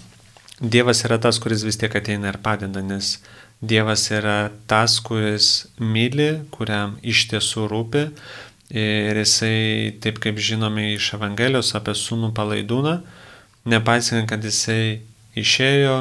[0.59, 3.19] Dievas yra tas, kuris vis tiek ateina ir padeda, nes
[3.61, 8.07] Dievas yra tas, kuris myli, kuriam iš tiesų rūpi
[8.73, 13.03] ir jisai, taip kaip žinome iš Evangelijos apie sūnų palaidūną,
[13.69, 15.03] nepaisant, kad jisai
[15.35, 15.95] išėjo,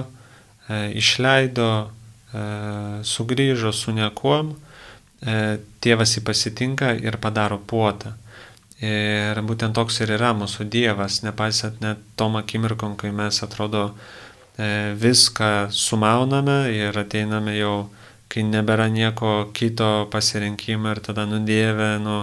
[0.68, 2.44] e, išleido, e,
[3.03, 8.14] sugrįžo su niekuom, e, tėvas jį pasitinka ir padaro puotą.
[8.85, 13.94] Ir būtent toks ir yra mūsų Dievas, nepaisant net tom akimirkom, kai mes atrodo
[15.01, 17.88] viską sumauname ir ateiname jau,
[18.29, 22.18] kai nebėra nieko kito pasirinkimo ir tada nudėvė, nu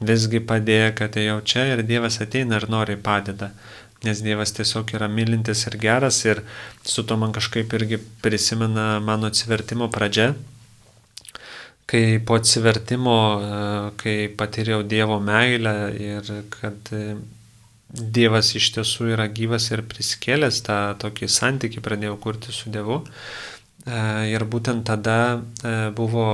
[0.00, 3.50] visgi padėk, atėjau čia ir Dievas ateina ir nori padeda
[4.06, 6.42] nes Dievas tiesiog yra mylintis ir geras ir
[6.86, 10.34] su to man kažkaip irgi prisimena mano atsivertimo pradžia,
[11.88, 13.50] kai po atsivertimo, e,
[13.96, 17.16] kai patyriau Dievo meilę ir kad e,
[17.88, 23.00] Dievas iš tiesų yra gyvas ir prisikėlęs, tą tokį santykį pradėjau kurti su Dievu.
[23.02, 24.00] E,
[24.34, 25.40] ir būtent tada
[25.96, 26.28] buvo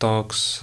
[0.00, 0.62] toks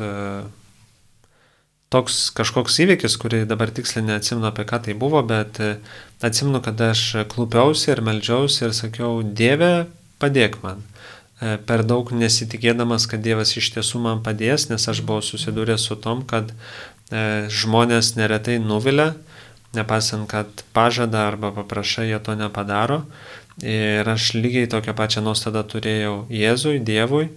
[1.93, 5.77] toks kažkoks įvykis, kurį dabar tiksliai neatsimenu apie ką tai buvo, bet e,
[6.25, 9.87] atsimenu, kad aš klūpiausi ir melžiausi ir sakiau, Dieve,
[10.21, 10.83] padėk man.
[11.39, 15.99] E, per daug nesitikėdamas, kad Dievas iš tiesų man padės, nes aš buvau susidūręs su
[16.03, 19.13] tom, kad e, žmonės neretai nuvilia,
[19.77, 23.03] nepasant, kad pažada arba paprašai, jie to nepadaro.
[23.63, 27.31] Ir aš lygiai tokią pačią nuostadą turėjau Jėzui, Dievui,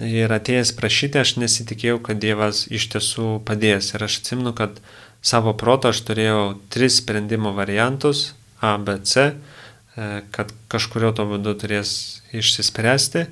[0.00, 3.92] Ir atėjęs prašyti, aš nesitikėjau, kad Dievas iš tiesų padės.
[3.92, 4.80] Ir aš atsimnu, kad
[5.20, 11.52] savo proto aš turėjau tris sprendimo variantus A, B, C, e, kad kažkurio to būdu
[11.60, 13.26] turės išsispręsti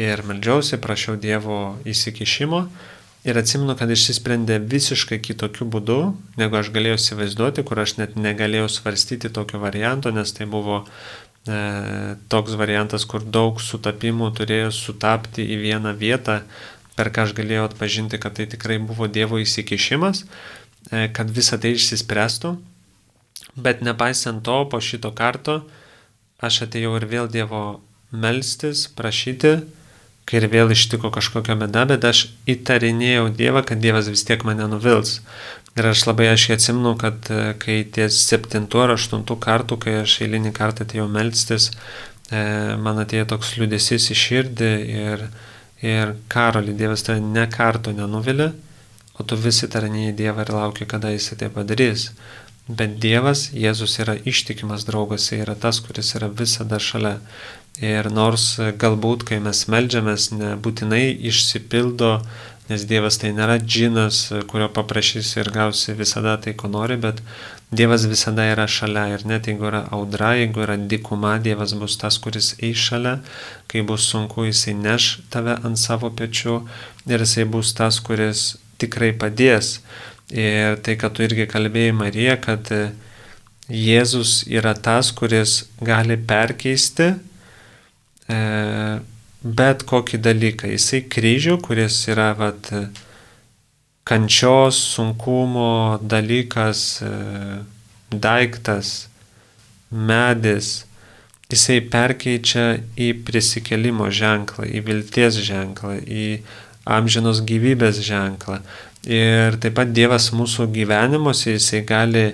[0.00, 2.64] ir meldžiausi, prašiau Dievo įsikišimo
[3.28, 5.98] ir atsimenu, kad išsisprendė visiškai kitokiu būdu,
[6.40, 10.86] negu aš galėjau įsivaizduoti, kur aš net negalėjau svarstyti tokio varianto, nes tai buvo
[12.30, 16.40] toks variantas, kur daug sutapimų turėjo sutapti į vieną vietą,
[16.98, 20.24] per ką aš galėjau atpažinti, kad tai tikrai buvo Dievo įsikišimas,
[20.90, 22.54] e, kad visa tai išsispręstų.
[23.56, 25.62] Bet nepaisant to, po šito karto,
[26.40, 27.80] aš atėjau ir vėl Dievo
[28.12, 29.60] melstis, prašyti,
[30.28, 34.68] kai ir vėl ištiko kažkokia bėda, bet aš įtarinėjau Dievą, kad Dievas vis tiek mane
[34.70, 35.18] nuvils.
[35.78, 40.16] Ir aš labai aiškiai atsimenu, kad e, kai ties septintų ar aštuntų kartų, kai aš
[40.26, 42.42] eilinį kartą atėjau melstis, e,
[42.82, 45.24] man atėjo toks liūdėsis į širdį ir,
[45.86, 48.50] ir karoli Dievas tave ne karto nenuvilė,
[49.14, 52.10] o tu visi tarinėjai Dievą ir lauki, kada jis tai padarys.
[52.66, 57.18] Bet Dievas, Jėzus yra ištikimas draugas, jis yra tas, kuris yra visada šalia.
[57.80, 62.18] Ir nors galbūt, kai mes melžiamės, nebūtinai išsipildo,
[62.70, 67.20] nes Dievas tai nėra džinas, kurio paprašys ir gausi visada tai, ko nori, bet
[67.74, 69.08] Dievas visada yra šalia.
[69.14, 73.18] Ir net jeigu yra audra, jeigu yra dikuma, Dievas bus tas, kuris eis šalia,
[73.70, 76.60] kai bus sunku, jisai neš tave ant savo pečių
[77.10, 79.80] ir jisai bus tas, kuris tikrai padės.
[80.30, 82.70] Ir tai, kad tu irgi kalbėjai Marija, kad
[83.70, 87.12] Jėzus yra tas, kuris gali perkeisti
[88.30, 89.00] E,
[89.42, 90.70] bet kokį dalyką.
[90.74, 92.70] Jisai kryžių, kuris yra vat,
[94.04, 97.00] kančios, sunkumo dalykas,
[98.10, 99.08] daiktas,
[99.90, 100.84] medis,
[101.50, 102.66] jisai perkeičia
[102.98, 106.26] į prisikelimo ženklą, į vilties ženklą, į
[106.90, 108.60] amžinos gyvybės ženklą.
[109.08, 112.26] Ir taip pat Dievas mūsų gyvenimuose, jisai gali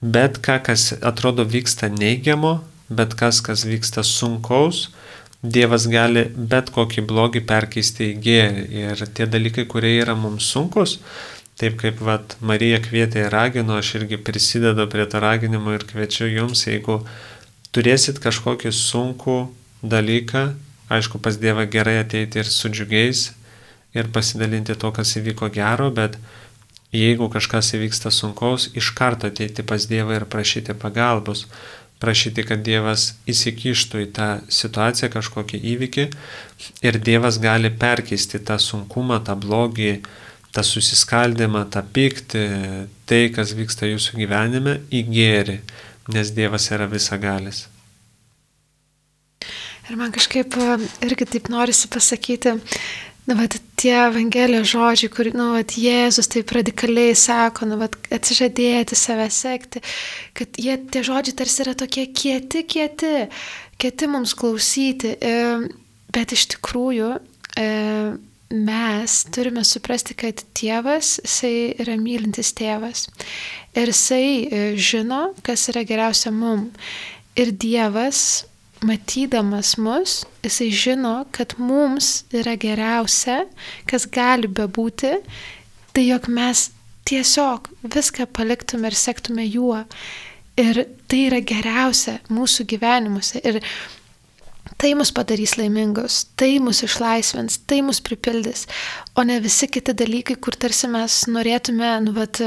[0.00, 2.58] bet ką, kas atrodo vyksta neigiamo,
[2.88, 4.88] bet kas, kas vyksta sunkaus,
[5.44, 8.62] Dievas gali bet kokį blogį perkeisti į gėrį.
[8.80, 10.96] Ir tie dalykai, kurie yra mums sunkus,
[11.60, 16.30] taip kaip vat, Marija kvietė ir ragino, aš irgi prisidedu prie to raginimo ir kviečiu
[16.32, 17.02] jums, jeigu
[17.76, 19.36] turėsit kažkokį sunkų
[19.84, 20.46] dalyką,
[20.88, 23.26] aišku, pas Dievą gerai ateiti ir su džiugiais
[23.94, 26.16] ir pasidalinti to, kas įvyko gero, bet
[26.94, 31.44] jeigu kažkas įvyksta sunkaus, iš karto ateiti pas Dievą ir prašyti pagalbos
[32.04, 36.06] prašyti, kad Dievas įsikištų į tą situaciją, kažkokį įvykį
[36.84, 39.96] ir Dievas gali perkeisti tą sunkumą, tą blogį,
[40.54, 42.44] tą susiskaldimą, tą pyktį,
[43.08, 45.60] tai, kas vyksta jūsų gyvenime, į gėrį,
[46.14, 47.64] nes Dievas yra visagalis.
[49.84, 50.54] Ir man kažkaip
[51.04, 52.54] irgi taip norisi pasakyti,
[53.24, 58.98] Nu, vat, tie Evangelijos žodžiai, kur, nu, vat, Jėzus taip radikaliai sako, nu, vat, atsižadėti,
[58.98, 59.80] save sekti,
[60.36, 63.14] kad jie, tie žodžiai tarsi yra tokie kieti, kieti,
[63.80, 65.34] kieti mums klausyti, e,
[66.12, 67.66] bet iš tikrųjų e,
[68.54, 73.08] mes turime suprasti, kad tėvas, jisai yra mylintis tėvas
[73.72, 76.68] ir jisai e, žino, kas yra geriausia mum.
[77.40, 78.44] Ir Dievas
[78.84, 83.44] matydamas mus, jisai žino, kad mums yra geriausia,
[83.90, 85.16] kas gali bebūti,
[85.94, 86.68] tai jog mes
[87.08, 89.84] tiesiog viską paliktume ir sektume juo.
[90.60, 93.40] Ir tai yra geriausia mūsų gyvenimuose.
[93.42, 93.58] Ir
[94.78, 98.66] tai mus padarys laimingus, tai mus išlaisvins, tai mus pripildys,
[99.16, 102.40] o ne visi kiti dalykai, kur tarsi mes norėtume, nu, vat,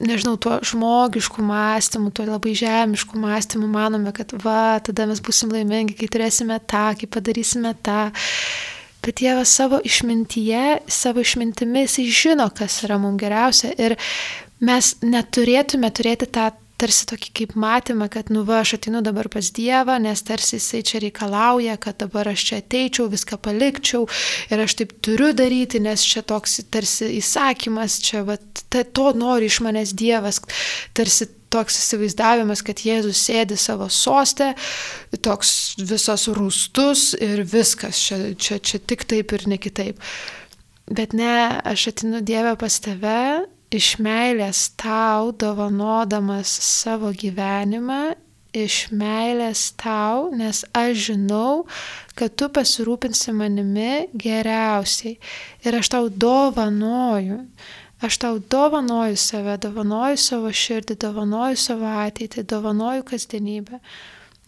[0.00, 5.96] nežinau, tuo žmogišku mąstymu, tuo labai žemišku mąstymu manome, kad va, tada mes busim laimingi,
[5.98, 8.10] kai turėsime tą, kai padarysime tą.
[9.00, 13.72] Bet Dievas savo išmintyje, savo išmintimi, jisai žino, kas yra mums geriausia.
[13.80, 13.96] Ir
[14.60, 19.50] mes neturėtume turėti tą tarsi tokį kaip matymą, kad nu va, aš atinu dabar pas
[19.56, 24.06] Dievą, nes tarsi jisai čia reikalauja, kad dabar aš čia ateičiau, viską palikčiau
[24.50, 28.38] ir aš taip turiu daryti, nes čia toks tarsi įsakymas, čia va,
[28.72, 30.40] ta, to nori iš manęs Dievas,
[30.96, 34.52] tarsi toks įsivaizdavimas, kad Jėzus sėdi savo sostę,
[35.26, 39.98] toks visas rūstus ir viskas, čia, čia, čia tik taip ir ne kitaip.
[40.90, 43.18] Bet ne, aš atinu Dievę pas tave
[43.70, 48.16] iš meilės tau dovanodamas savo gyvenimą,
[48.56, 51.66] iš meilės tau, nes aš žinau,
[52.18, 55.18] kad tu pasirūpinsi manimi geriausiai.
[55.62, 57.44] Ir aš tau dovanoju.
[58.00, 63.76] Aš tau dovanoju save, dovanoju savo širdį, dovanoju savo ateitį, dovanoju kasdienybę,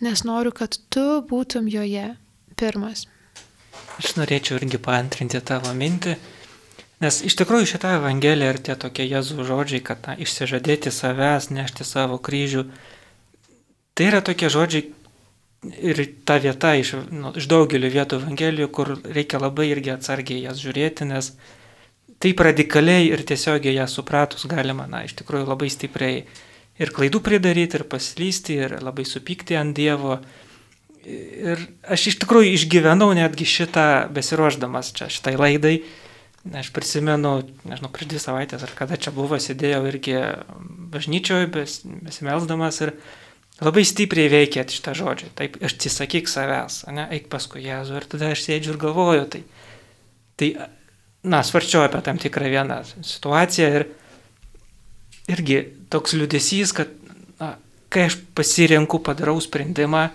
[0.01, 2.15] nes noriu, kad tu būtum joje
[2.57, 3.05] pirmas.
[4.01, 6.17] Aš norėčiau irgi paantrinti tavo mintį
[7.03, 11.87] Nes iš tikrųjų šitą Evangeliją ir tie tokie Jėzų žodžiai, kad na, išsižadėti savęs, nešti
[11.87, 12.69] savo kryžių,
[13.99, 14.85] tai yra tokie žodžiai
[15.83, 20.63] ir ta vieta iš, nu, iš daugelio vietų Evangelijų, kur reikia labai irgi atsargiai jas
[20.63, 21.33] žiūrėti, nes
[22.23, 26.23] taip radikaliai ir tiesiogiai ją supratus galima, na, iš tikrųjų labai stipriai
[26.83, 30.21] ir klaidų pridaryti, ir paslysti, ir labai supykti ant Dievo.
[31.03, 35.77] Ir aš iš tikrųjų išgyvenau netgi šitą besiruošdamas čia šitai laidai.
[36.43, 40.17] Aš prisimenu, nežinau, prieš dvi savaitės ar kada čia buvo, sėdėjau irgi
[40.91, 42.97] bažnyčioje bes, besimelsdamas ir
[43.63, 45.31] labai stipriai veikia šitą žodžią.
[45.39, 49.29] Taip, atsisakyk savęs, ne, eik paskui Jėzų ir tada aš sėdžiu ir galvoju.
[49.31, 49.45] Tai,
[50.41, 50.51] tai
[51.23, 53.87] na, svarčiau apie tam tikrą vieną situaciją ir
[55.31, 55.63] irgi
[55.95, 56.91] toks liudesys, kad
[57.39, 57.55] na,
[57.87, 60.09] kai aš pasirenku, padarau sprendimą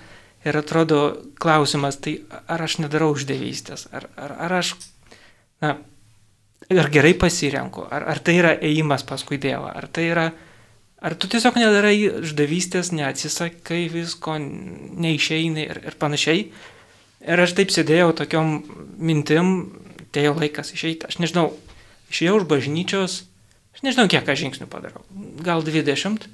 [0.43, 1.03] ir atrodo
[1.39, 2.19] klausimas, tai
[2.51, 4.75] ar aš nedarau uždėvystės, ar, ar, ar aš,
[5.63, 5.77] na,
[6.69, 10.25] ar gerai pasirenku, ar, ar tai yra ėjimas paskui Dievą, ar tai yra,
[10.99, 16.49] ar tu tiesiog nedarai uždavystės, neatsisakai visko, neišeini ir, ir panašiai.
[17.27, 18.51] Ir aš taip sėdėjau tokiom
[19.01, 19.55] mintim,
[20.07, 21.49] atėjo laikas išeiti, aš nežinau,
[22.11, 23.21] išėjau už bažnyčios,
[23.75, 25.03] aš nežinau, kiek aš žingsnių padarau,
[25.45, 26.27] gal 20.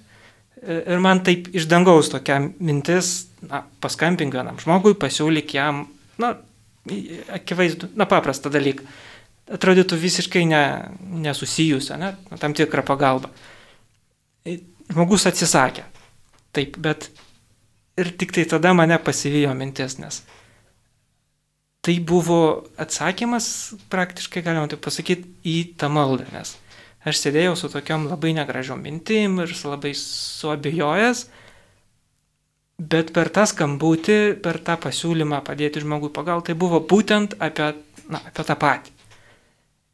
[0.64, 5.86] Ir man taip iš dangaus tokia mintis, na, paskambink vienam žmogui, pasiūlyk jam,
[6.22, 6.38] na,
[7.36, 8.88] akivaizdu, na, paprastą dalyką.
[9.51, 10.63] Atrodytų visiškai ne,
[11.25, 13.32] nesusijusią, ne, tam tikrą pagalbą.
[14.93, 15.84] Žmogus atsisakė.
[16.56, 17.10] Taip, bet
[17.99, 20.21] ir tik tai tada mane pasivijo mintis, nes
[21.84, 26.56] tai buvo atsakymas, praktiškai galima taip pasakyti, į tą maldą, nes
[27.03, 31.25] aš sėdėjau su tokiam labai negražiom mintim ir labai suabejojęs,
[32.79, 37.73] bet per tą skambutį, per tą pasiūlymą padėti žmogui pagal, tai buvo būtent apie,
[38.08, 38.92] na, apie tą patį.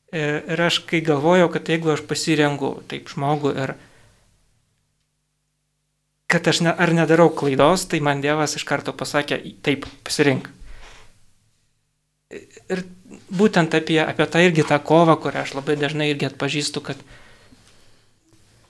[0.09, 3.75] Ir, ir aš kai galvojau, kad jeigu aš pasirengu taip žmogų ir
[6.29, 10.49] kad aš ne, ar nedarau klaidos, tai man Dievas iš karto pasakė, taip, pasirink
[12.69, 12.83] ir
[13.33, 17.01] būtent apie, apie tą irgi tą kovą, kurią aš labai dažnai irgi atpažįstu, kad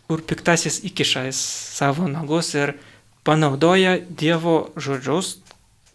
[0.07, 2.77] kur piktasis įkiša savo nagus ir
[3.27, 5.37] panaudoja Dievo žodžius,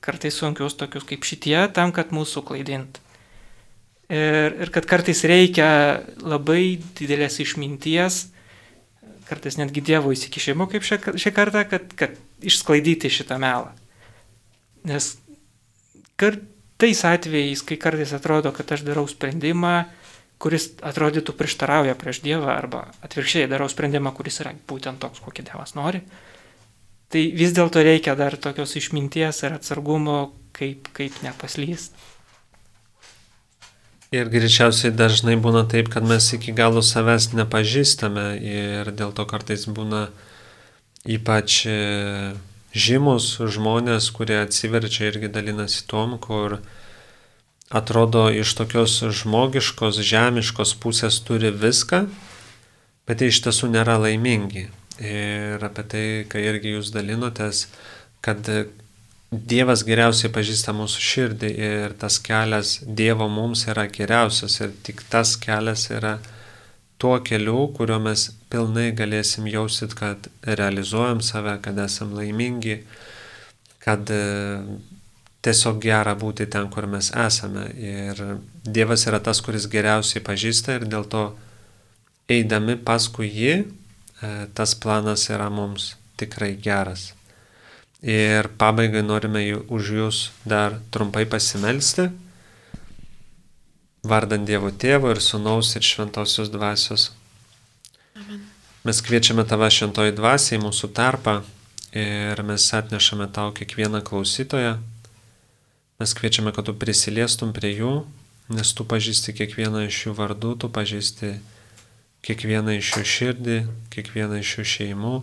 [0.04, 3.00] kartais sunkius tokius kaip šitie, tam, kad mūsų klaidint.
[4.12, 5.66] Ir, ir kad kartais reikia
[6.20, 8.26] labai didelės išminties,
[9.24, 13.72] kartais netgi Dievo įsikišimo kaip šią, šią kartą, kad, kad išsklaidyti šitą melą.
[14.84, 15.14] Nes
[16.20, 16.42] kart,
[16.76, 19.86] tais atvejais, kai kartais atrodo, kad aš darau sprendimą,
[20.42, 25.72] kuris atrodytų prieštarauja prieš Dievą arba atvirkščiai darau sprendimą, kuris yra būtent toks, kokį Dievas
[25.78, 26.02] nori,
[27.08, 31.94] tai vis dėlto reikia dar tokios išminties ir atsargumo, kaip, kaip nepaslyst.
[34.14, 39.64] Ir greičiausiai dažnai būna taip, kad mes iki galo savęs nepažįstame ir dėl to kartais
[39.66, 40.04] būna
[41.16, 41.64] ypač
[42.74, 46.60] žymus žmonės, kurie atsiverčia irgi dalinasi tom, kur
[47.74, 52.04] atrodo iš tokios žmogiškos, žemiškos pusės turi viską,
[53.08, 54.68] bet jie iš tiesų nėra laimingi.
[55.02, 57.66] Ir apie tai, kai irgi jūs dalinotės,
[58.22, 58.46] kad
[59.34, 65.34] Dievas geriausiai pažįsta mūsų širdį ir tas kelias Dievo mums yra geriausias ir tik tas
[65.40, 66.18] kelias yra
[67.00, 72.78] tuo keliu, kuriuo mes pilnai galėsim jausit, kad realizuojam save, kad esam laimingi,
[73.82, 74.20] kad e,
[75.44, 77.66] tiesiog gera būti ten, kur mes esame.
[77.74, 78.22] Ir
[78.64, 81.26] Dievas yra tas, kuris geriausiai pažįsta ir dėl to
[82.30, 87.10] eidami paskui jį, e, tas planas yra mums tikrai geras.
[88.04, 92.10] Ir pabaigai norime už jūs dar trumpai pasimelsti
[94.04, 97.10] vardant Dievo Tėvo ir Sūnaus ir Šventosios Dvasios.
[98.14, 98.42] Amen.
[98.84, 101.38] Mes kviečiame tave šventoji dvasia į mūsų tarpą
[101.96, 104.76] ir mes atnešame tau kiekvieną klausytoją.
[106.02, 107.94] Mes kviečiame, kad tu prisiliestum prie jų,
[108.52, 111.38] nes tu pažįsti kiekvieną iš jų vardų, tu pažįsti
[112.26, 113.58] kiekvieną iš jų širdį,
[113.94, 115.14] kiekvieną iš jų šeimų,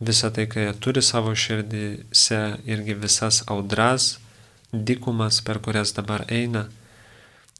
[0.00, 4.18] visą tai, ką jie turi savo širdise, irgi visas audras,
[4.72, 6.68] dikumas, per kurias dabar eina.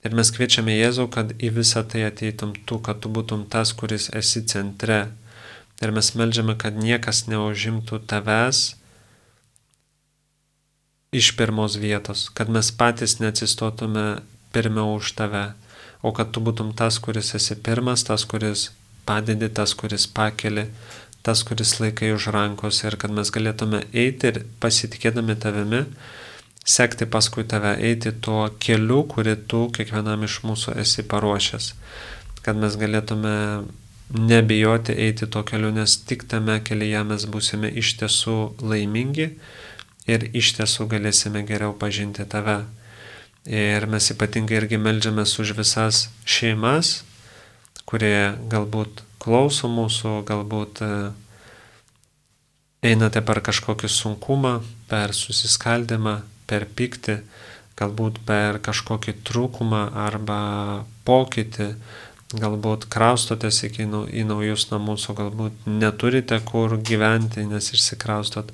[0.00, 4.08] Ir mes kviečiame Jėzau, kad į visą tai ateitum tu, kad tu būtum tas, kuris
[4.16, 5.10] esi centre.
[5.84, 8.80] Ir mes melžiame, kad niekas neužimtų tavęs
[11.12, 14.22] iš pirmos vietos, kad mes patys neatsistotume
[14.54, 15.50] pirmiau už tave,
[16.02, 18.70] o kad tu būtum tas, kuris esi pirmas, tas, kuris
[19.04, 20.68] padedi, tas, kuris pakeli,
[21.22, 25.84] tas, kuris laikai už rankos ir kad mes galėtume eiti ir pasitikėdami tavimi
[26.64, 31.74] sekti paskui tave, eiti tuo keliu, kurį tu kiekvienam iš mūsų esi paruošęs.
[32.40, 33.66] kad mes galėtume
[34.10, 39.26] nebijoti eiti to keliu, nes tik tame kelyje mes būsime iš tiesų laimingi
[40.08, 42.64] ir iš tiesų galėsime geriau pažinti tave.
[43.44, 47.02] Ir mes ypatingai irgi melžiamės už visas šeimas,
[47.84, 50.90] kurie galbūt klauso mūsų, galbūt e,
[52.90, 54.58] einate per kažkokį sunkumą,
[54.90, 57.20] per susiskaldimą, per pyktį,
[57.80, 60.40] galbūt per kažkokį trūkumą arba
[61.08, 61.68] pokytį,
[62.40, 68.52] galbūt kraustotės iki, į naujus namus, o galbūt neturite kur gyventi, nes išsikraustot.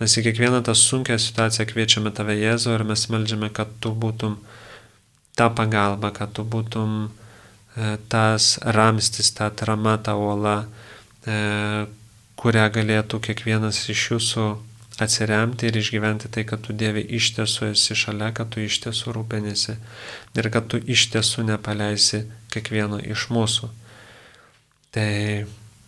[0.00, 4.36] Mes į kiekvieną tą sunkę situaciją kviečiame tave Jėzų ir mes melžiame, kad tu būtum
[5.38, 7.23] ta pagalba, kad tu būtum e,
[8.08, 10.64] tas ramstis, ta atrama, ta uola,
[11.26, 11.38] e,
[12.38, 14.46] kurią galėtų kiekvienas iš jūsų
[15.02, 19.16] atsiremti ir išgyventi tai, kad tu Dieve iš tiesų esi šalia, kad tu iš tiesų
[19.16, 19.74] rūpenėsi
[20.38, 23.70] ir kad tu iš tiesų nepaleisi kiekvieno iš mūsų.
[24.94, 25.10] Tai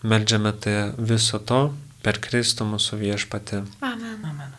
[0.03, 1.68] melžiame tai viso to
[2.03, 3.62] per Kristų mūsų viešpati.
[3.87, 4.18] Amen.
[4.26, 4.55] Amen.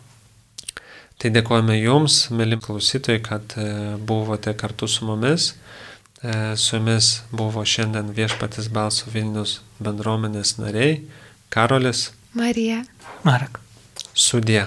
[1.17, 5.55] Tai dėkojame Jums, mėly klausytojai, kad e, buvote kartu su mumis.
[6.23, 11.03] E, su jumis buvo šiandien viešpatis balsų Vilnius bendruomenės nariai
[11.53, 12.83] Karolis Marija.
[13.23, 13.59] Marek.
[14.13, 14.65] Sudie.